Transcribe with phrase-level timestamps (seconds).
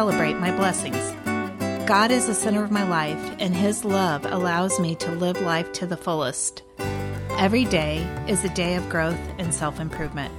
[0.00, 1.12] celebrate my blessings.
[1.86, 5.70] God is the center of my life, and His love allows me to live life
[5.74, 6.62] to the fullest.
[7.36, 10.32] Every day is a day of growth and self improvement.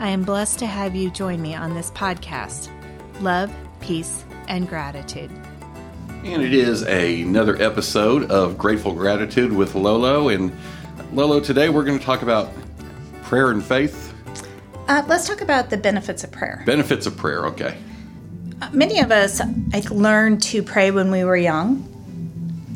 [0.00, 2.68] I am blessed to have you join me on this podcast.
[3.22, 3.50] Love,
[3.80, 5.30] peace, and gratitude.
[6.22, 10.28] And it is a, another episode of Grateful Gratitude with Lolo.
[10.28, 10.54] And
[11.14, 12.52] Lolo, today we're going to talk about
[13.22, 14.12] prayer and faith.
[14.88, 16.62] Uh, let's talk about the benefits of prayer.
[16.66, 17.78] Benefits of prayer, okay.
[18.72, 19.40] Many of us
[19.90, 21.92] learned to pray when we were young.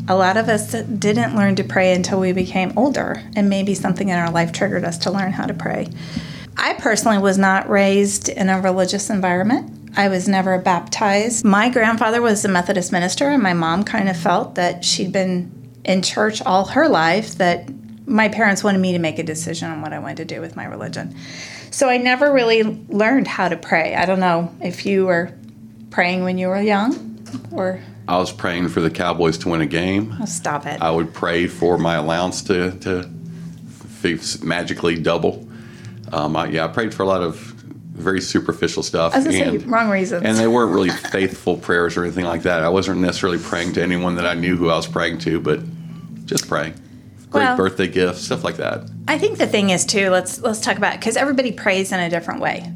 [0.08, 4.08] A lot of us didn't learn to pray until we became older, and maybe something
[4.08, 5.88] in our life triggered us to learn how to pray.
[6.56, 9.72] I personally was not raised in a religious environment.
[9.96, 11.44] I was never baptized.
[11.44, 15.50] My grandfather was a Methodist minister, and my mom kind of felt that she'd been
[15.84, 17.70] in church all her life, that
[18.06, 20.56] my parents wanted me to make a decision on what I wanted to do with
[20.56, 21.14] my religion.
[21.70, 23.94] So I never really learned how to pray.
[23.94, 25.32] I don't know if you were
[25.90, 27.18] praying when you were young
[27.52, 27.80] or.
[28.08, 30.16] I was praying for the Cowboys to win a game.
[30.20, 30.80] Oh, stop it.
[30.82, 33.08] I would pray for my allowance to, to
[34.42, 35.46] magically double.
[36.12, 39.14] Um, I, yeah, I prayed for a lot of very superficial stuff.
[39.14, 40.24] I was and, say, wrong reasons.
[40.24, 42.64] And they weren't really faithful prayers or anything like that.
[42.64, 45.60] I wasn't necessarily praying to anyone that I knew who I was praying to, but
[46.24, 46.74] just praying
[47.30, 48.90] great well, birthday gifts, stuff like that.
[49.08, 50.10] I think the thing is too.
[50.10, 52.72] Let's let's talk about because everybody prays in a different way.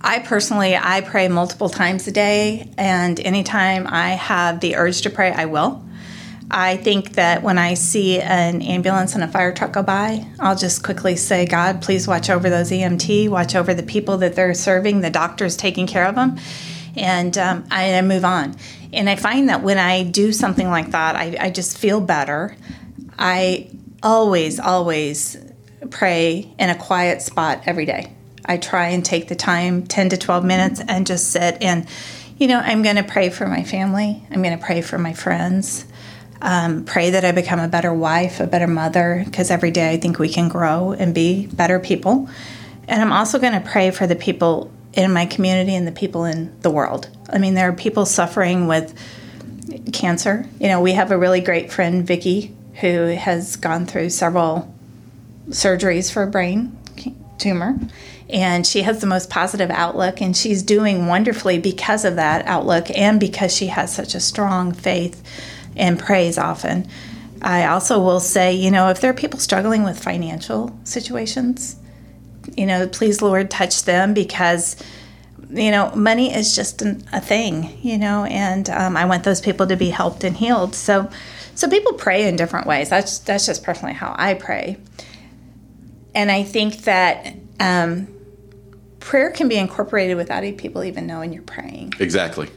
[0.00, 5.10] I personally I pray multiple times a day, and anytime I have the urge to
[5.10, 5.84] pray, I will.
[6.50, 10.56] I think that when I see an ambulance and a fire truck go by, I'll
[10.56, 14.54] just quickly say, God, please watch over those EMT, watch over the people that they're
[14.54, 16.38] serving, the doctors taking care of them,
[16.96, 18.56] and um, I move on.
[18.92, 22.56] And I find that when I do something like that, I, I just feel better.
[23.18, 23.68] I
[24.02, 25.36] always, always
[25.90, 28.12] pray in a quiet spot every day.
[28.44, 31.86] I try and take the time, 10 to 12 minutes, and just sit and,
[32.38, 34.22] you know, I'm going to pray for my family.
[34.30, 35.84] I'm going to pray for my friends.
[36.42, 39.98] Um, pray that I become a better wife, a better mother, because every day I
[39.98, 42.30] think we can grow and be better people.
[42.88, 46.24] And I'm also going to pray for the people in my community and the people
[46.24, 47.08] in the world.
[47.28, 48.94] I mean, there are people suffering with
[49.92, 50.46] cancer.
[50.58, 54.74] You know, we have a really great friend, Vicki, who has gone through several
[55.48, 56.76] surgeries for a brain
[57.38, 57.78] tumor.
[58.32, 62.90] And she has the most positive outlook, and she's doing wonderfully because of that outlook
[62.96, 65.22] and because she has such a strong faith
[65.76, 66.88] and prays often.
[67.42, 71.76] I also will say, you know, if there are people struggling with financial situations,
[72.56, 74.76] you know, please, Lord, touch them because,
[75.50, 79.40] you know, money is just an, a thing, you know, and um, I want those
[79.40, 80.74] people to be helped and healed.
[80.74, 81.10] So,
[81.54, 82.88] so people pray in different ways.
[82.90, 84.78] That's that's just personally how I pray,
[86.14, 88.08] and I think that um,
[89.10, 91.92] prayer can be incorporated without people even knowing you're praying.
[91.98, 92.48] Exactly,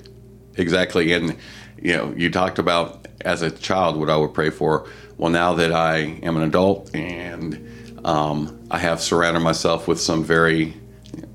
[0.56, 1.12] exactly.
[1.12, 1.36] And
[1.82, 4.88] you know, you talked about as a child what I would pray for.
[5.18, 10.24] Well, now that I am an adult and um, I have surrounded myself with some
[10.24, 10.76] very,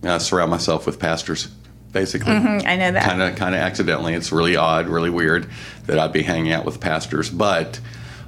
[0.05, 1.49] I surround myself with pastors
[1.91, 2.35] basically.
[2.35, 3.03] Mm-hmm, I know that.
[3.03, 4.15] Kind of, kind of accidentally.
[4.15, 5.51] It's really odd, really weird
[5.87, 7.29] that I'd be hanging out with pastors.
[7.29, 7.81] But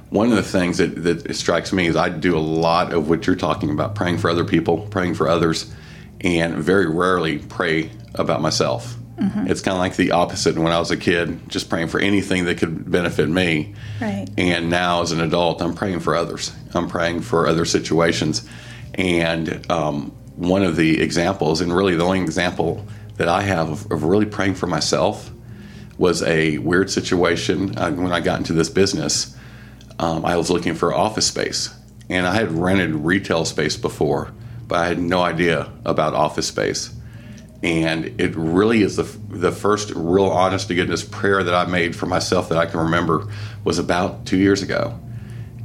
[0.09, 3.27] one of the things that, that strikes me is I do a lot of what
[3.27, 5.73] you're talking about, praying for other people, praying for others,
[6.21, 8.95] and very rarely pray about myself.
[9.17, 9.47] Mm-hmm.
[9.47, 12.45] It's kind of like the opposite when I was a kid, just praying for anything
[12.45, 13.75] that could benefit me.
[13.99, 14.27] Right.
[14.37, 16.51] And now as an adult, I'm praying for others.
[16.73, 18.47] I'm praying for other situations.
[18.95, 22.85] And um, one of the examples, and really the only example
[23.17, 25.29] that I have of, of really praying for myself
[25.97, 29.37] was a weird situation uh, when I got into this business.
[29.99, 31.69] Um, I was looking for office space,
[32.09, 34.33] and I had rented retail space before,
[34.71, 36.95] but I had no idea about office space.
[37.61, 41.93] And it really is the, the first real honest to goodness prayer that I made
[41.93, 43.27] for myself that I can remember
[43.65, 44.97] was about two years ago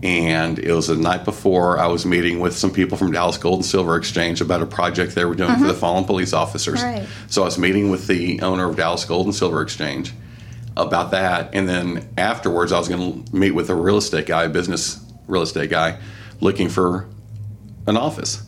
[0.03, 3.61] and it was the night before I was meeting with some people from Dallas Gold
[3.61, 5.79] and Silver Exchange about a project they were doing for the mm-hmm.
[5.79, 6.83] fallen police officers.
[6.83, 7.07] Right.
[7.29, 10.13] So I was meeting with the owner of Dallas Gold and Silver Exchange
[10.77, 14.45] about that, and then afterwards I was going to meet with a real estate guy,
[14.45, 15.99] a business real estate guy,
[16.41, 17.09] looking for
[17.87, 18.46] an office.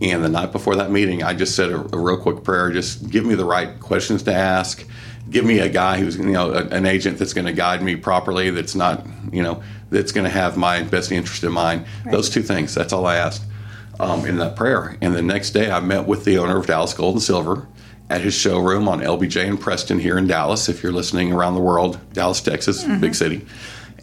[0.00, 3.08] And the night before that meeting, I just said a, a real quick prayer: just
[3.10, 4.86] give me the right questions to ask
[5.30, 7.96] give me a guy who's you know a, an agent that's going to guide me
[7.96, 12.12] properly that's not you know that's going to have my best interest in mind right.
[12.12, 13.42] those two things that's all i asked
[13.98, 16.94] um, in that prayer and the next day i met with the owner of dallas
[16.94, 17.66] gold and silver
[18.08, 21.60] at his showroom on lbj and preston here in dallas if you're listening around the
[21.60, 23.00] world dallas texas mm-hmm.
[23.00, 23.44] big city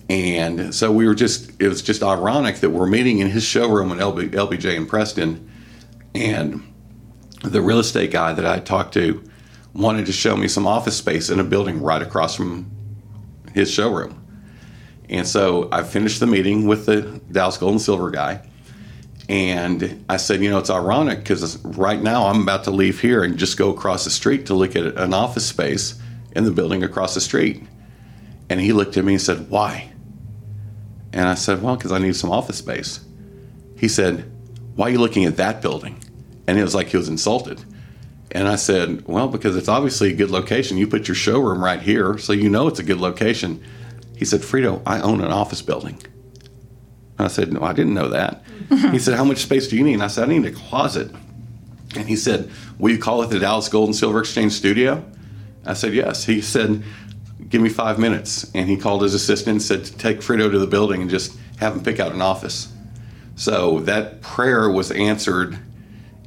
[0.10, 3.90] and so we were just it was just ironic that we're meeting in his showroom
[3.90, 5.50] on LB, lbj and preston
[6.16, 6.62] and
[7.44, 9.24] the real estate guy that i talked to
[9.74, 12.70] wanted to show me some office space in a building right across from
[13.54, 14.20] his showroom.
[15.10, 18.48] And so I finished the meeting with the Dallas Gold and Silver guy.
[19.30, 23.24] And I said, you know, it's ironic because right now I'm about to leave here
[23.24, 26.00] and just go across the street to look at an office space
[26.36, 27.64] in the building across the street.
[28.50, 29.92] And he looked at me and said, why?
[31.14, 33.00] And I said, well, because I need some office space.
[33.78, 34.30] He said,
[34.76, 36.03] why are you looking at that building?
[36.48, 37.64] And it was like he was insulted.
[38.32, 40.78] And I said, well, because it's obviously a good location.
[40.78, 43.64] You put your showroom right here, so you know it's a good location.
[44.18, 46.02] He said, Frito, I own an office building.
[47.18, 48.44] And I said, no, I didn't know that.
[48.92, 49.94] he said, how much space do you need?
[49.94, 51.12] And I said, I need a closet.
[51.96, 52.50] And he said,
[52.80, 55.06] will you call it the Dallas Gold and Silver Exchange Studio?
[55.66, 56.26] I said, yes.
[56.26, 56.84] He said,
[57.50, 58.50] give me five minutes.
[58.56, 61.76] And he called his assistant and said, take Frito to the building and just have
[61.76, 62.74] him pick out an office.
[63.36, 65.60] So that prayer was answered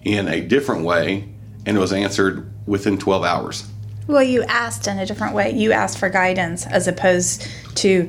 [0.07, 1.29] in a different way,
[1.67, 3.69] and it was answered within 12 hours.
[4.07, 5.51] Well, you asked in a different way.
[5.51, 8.09] You asked for guidance as opposed to,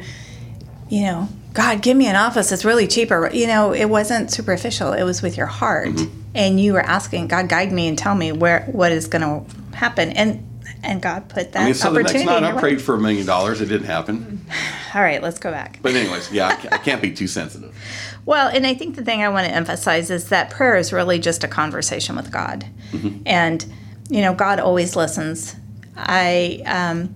[0.89, 3.31] you know, God, give me an office that's really cheaper.
[3.33, 4.93] You know, it wasn't superficial.
[4.93, 6.21] It was with your heart, mm-hmm.
[6.35, 9.75] and you were asking God, guide me and tell me where what is going to
[9.75, 10.11] happen.
[10.11, 11.61] And and God put that.
[11.61, 13.61] I mean, so the next night I prayed for a million dollars.
[13.61, 14.45] It didn't happen.
[14.93, 15.79] All right, let's go back.
[15.81, 17.75] But anyways, yeah, I can't be too sensitive.
[18.25, 21.17] Well, and I think the thing I want to emphasize is that prayer is really
[21.17, 23.21] just a conversation with God, mm-hmm.
[23.25, 23.65] and
[24.09, 25.55] you know, God always listens.
[25.95, 26.61] I.
[26.65, 27.15] Um,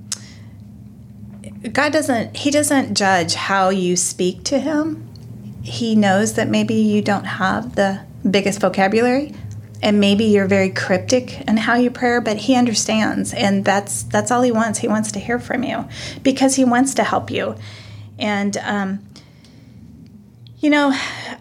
[1.73, 5.05] God doesn't he doesn't judge how you speak to him.
[5.63, 9.35] He knows that maybe you don't have the biggest vocabulary
[9.81, 14.31] and maybe you're very cryptic in how you pray, but he understands and that's that's
[14.31, 14.79] all he wants.
[14.79, 15.87] He wants to hear from you
[16.23, 17.55] because he wants to help you.
[18.19, 19.05] And um,
[20.59, 20.91] you know,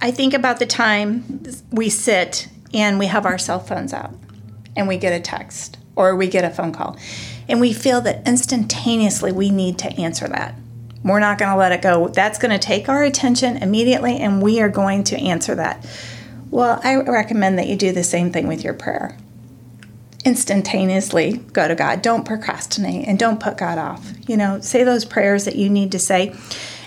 [0.00, 4.14] I think about the time we sit and we have our cell phones out
[4.76, 6.96] and we get a text or we get a phone call
[7.50, 10.54] and we feel that instantaneously we need to answer that.
[11.02, 12.08] We're not going to let it go.
[12.08, 15.84] That's going to take our attention immediately, and we are going to answer that.
[16.50, 19.16] Well, I recommend that you do the same thing with your prayer.
[20.24, 22.02] Instantaneously go to God.
[22.02, 24.12] Don't procrastinate and don't put God off.
[24.28, 26.34] You know, say those prayers that you need to say.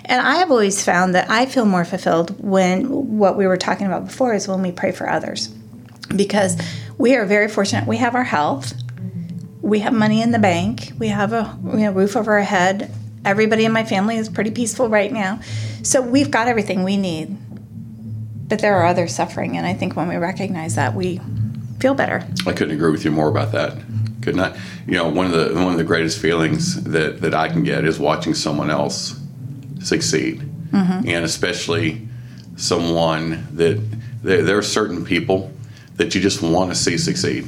[0.06, 3.88] And I have always found that I feel more fulfilled when what we were talking
[3.88, 5.48] about before is when we pray for others.
[6.14, 6.58] Because
[6.98, 7.88] we are very fortunate.
[7.88, 8.74] We have our health,
[9.64, 10.92] we have money in the bank.
[11.00, 12.92] We have a you know, roof over our head.
[13.24, 15.40] Everybody in my family is pretty peaceful right now.
[15.84, 17.38] So we've got everything we need.
[18.54, 21.20] But there are others suffering, and I think when we recognize that, we
[21.80, 22.24] feel better.
[22.46, 23.76] I couldn't agree with you more about that.
[24.22, 24.56] Could not.
[24.86, 27.84] You know, one of the one of the greatest feelings that that I can get
[27.84, 29.20] is watching someone else
[29.80, 31.10] succeed, mm-hmm.
[31.10, 32.08] and especially
[32.56, 33.84] someone that
[34.22, 35.52] there, there are certain people
[35.96, 37.48] that you just want to see succeed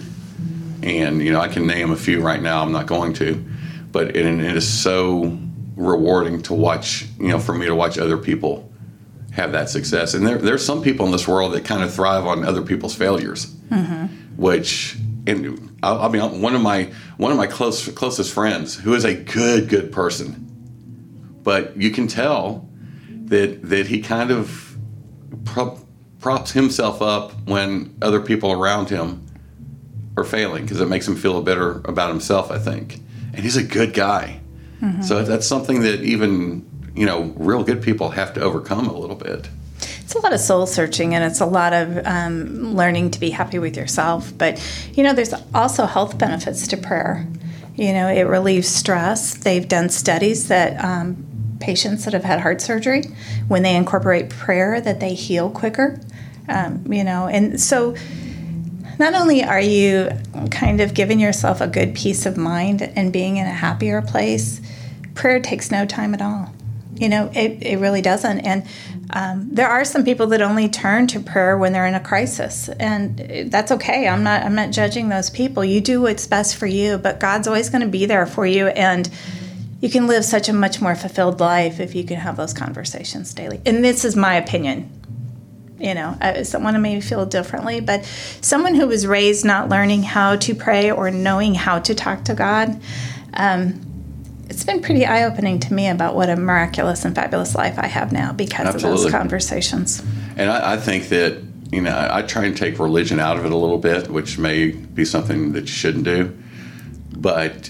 [0.81, 2.63] and you know I can name a few right now.
[2.63, 3.45] I'm not going to,
[3.91, 5.37] but it, it is so
[5.75, 7.05] rewarding to watch.
[7.19, 8.71] You know, for me to watch other people
[9.35, 10.13] have that success.
[10.13, 12.95] And there, there's some people in this world that kind of thrive on other people's
[12.95, 14.05] failures, mm-hmm.
[14.37, 14.97] which
[15.27, 19.03] and I, I, mean one of my one of my close closest friends who is
[19.03, 22.67] a good good person, but you can tell
[23.25, 24.77] that that he kind of
[25.43, 25.79] prop,
[26.19, 29.25] props himself up when other people around him
[30.17, 33.01] are failing because it makes him feel better about himself, I think.
[33.33, 34.39] And he's a good guy.
[34.81, 35.01] Mm-hmm.
[35.01, 39.15] So that's something that even, you know, real good people have to overcome a little
[39.15, 39.49] bit.
[40.01, 43.31] It's a lot of soul searching and it's a lot of um, learning to be
[43.31, 44.31] happy with yourself.
[44.37, 47.27] But, you know, there's also health benefits to prayer.
[47.75, 49.33] You know, it relieves stress.
[49.33, 51.25] They've done studies that um,
[51.59, 53.03] patients that have had heart surgery,
[53.47, 55.99] when they incorporate prayer, that they heal quicker.
[56.47, 57.95] Um, you know, and so
[58.99, 60.09] not only are you
[60.51, 64.61] kind of giving yourself a good peace of mind and being in a happier place,
[65.15, 66.54] prayer takes no time at all.
[66.95, 68.39] You know, it, it really doesn't.
[68.39, 68.65] And
[69.09, 72.69] um, there are some people that only turn to prayer when they're in a crisis,
[72.69, 74.07] and that's okay.
[74.07, 75.63] I'm not I'm not judging those people.
[75.63, 78.67] You do what's best for you, but God's always going to be there for you,
[78.67, 79.09] and
[79.81, 83.33] you can live such a much more fulfilled life if you can have those conversations
[83.33, 83.61] daily.
[83.65, 84.89] And this is my opinion
[85.79, 88.05] you know, uh, someone may feel differently, but
[88.41, 92.33] someone who was raised not learning how to pray or knowing how to talk to
[92.33, 92.79] God,
[93.33, 93.84] um,
[94.55, 97.87] it's been pretty eye opening to me about what a miraculous and fabulous life I
[97.87, 98.89] have now because Absolutely.
[98.91, 100.01] of those conversations.
[100.37, 101.43] And I, I think that,
[101.73, 104.69] you know, I try and take religion out of it a little bit, which may
[104.69, 106.37] be something that you shouldn't do.
[107.17, 107.69] But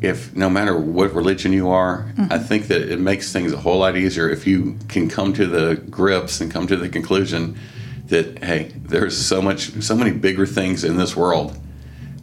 [0.00, 2.32] if no matter what religion you are, mm-hmm.
[2.32, 5.46] I think that it makes things a whole lot easier if you can come to
[5.46, 7.58] the grips and come to the conclusion
[8.06, 11.60] that hey, there's so much, so many bigger things in this world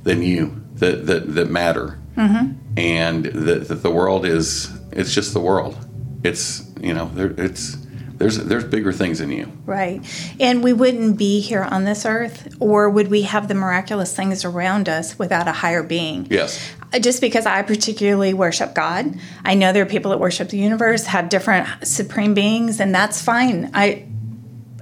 [0.01, 2.53] than you that that, that matter, mm-hmm.
[2.77, 5.77] and that, that the world is it's just the world.
[6.23, 7.77] It's you know there, it's
[8.17, 9.51] there's there's bigger things in you.
[9.65, 10.01] Right.
[10.39, 14.45] And we wouldn't be here on this earth or would we have the miraculous things
[14.45, 16.27] around us without a higher being?
[16.29, 16.73] Yes.
[16.93, 20.57] Uh, just because I particularly worship God, I know there are people that worship the
[20.57, 23.71] universe, have different supreme beings and that's fine.
[23.73, 24.07] I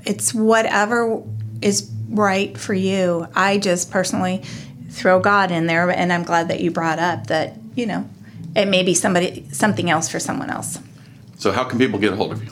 [0.06, 1.24] it's whatever
[1.62, 3.28] is right for you.
[3.36, 4.44] I just personally
[4.94, 8.08] throw God in there and I'm glad that you brought up that, you know,
[8.56, 10.80] it may be somebody something else for someone else.
[11.38, 12.50] So how can people get a hold of you?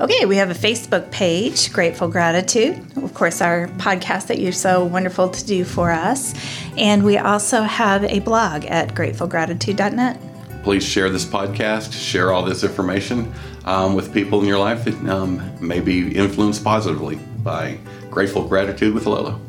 [0.00, 2.96] Okay, we have a Facebook page, Grateful Gratitude.
[2.96, 6.34] Of course, our podcast that you're so wonderful to do for us.
[6.76, 10.20] And we also have a blog at gratefulgratitude.net.
[10.62, 13.32] Please share this podcast, share all this information
[13.64, 17.78] um, with people in your life that um, may be influenced positively by
[18.10, 19.40] Grateful Gratitude with Lolo.